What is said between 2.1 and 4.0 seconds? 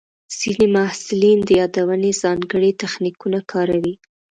ځانګړي تخنیکونه کاروي.